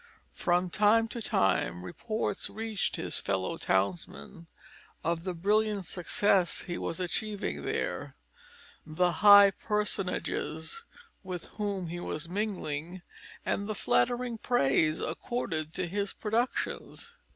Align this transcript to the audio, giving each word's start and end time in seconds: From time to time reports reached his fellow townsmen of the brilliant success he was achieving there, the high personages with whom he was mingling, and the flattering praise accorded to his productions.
From 0.33 0.71
time 0.71 1.07
to 1.09 1.21
time 1.21 1.85
reports 1.85 2.49
reached 2.49 2.95
his 2.95 3.19
fellow 3.19 3.59
townsmen 3.59 4.47
of 5.03 5.25
the 5.25 5.35
brilliant 5.35 5.85
success 5.85 6.61
he 6.63 6.79
was 6.79 6.99
achieving 6.99 7.61
there, 7.61 8.15
the 8.83 9.11
high 9.11 9.51
personages 9.51 10.85
with 11.21 11.45
whom 11.57 11.89
he 11.89 11.99
was 11.99 12.27
mingling, 12.27 13.03
and 13.45 13.69
the 13.69 13.75
flattering 13.75 14.39
praise 14.39 14.99
accorded 14.99 15.71
to 15.75 15.85
his 15.85 16.13
productions. 16.13 17.11